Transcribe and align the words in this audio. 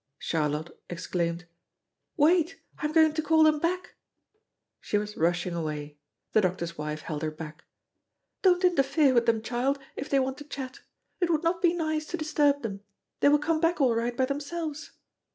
Charlotte 0.17 0.71
exclaimed: 0.89 1.45
"Wait! 2.17 2.59
I'm 2.79 2.91
going 2.91 3.13
to 3.13 3.21
call 3.21 3.43
them 3.43 3.59
back!" 3.59 3.97
She 4.79 4.97
was 4.97 5.15
rushing 5.15 5.53
away. 5.53 5.99
The 6.31 6.41
doctor's 6.41 6.75
wife 6.75 7.01
held 7.03 7.21
her 7.21 7.29
back: 7.29 7.65
"Don't 8.41 8.63
interfere 8.65 9.13
with 9.13 9.27
them, 9.27 9.43
child, 9.43 9.77
if 9.95 10.09
they 10.09 10.17
want 10.19 10.39
to 10.39 10.43
chat! 10.43 10.79
It 11.19 11.29
would 11.29 11.43
not 11.43 11.61
be 11.61 11.75
nice 11.75 12.07
to 12.07 12.17
disturb 12.17 12.63
them. 12.63 12.81
They 13.19 13.29
will 13.29 13.37
come 13.37 13.61
back 13.61 13.79
all 13.79 13.93
right 13.93 14.17
by 14.17 14.25
themselves." 14.25 14.93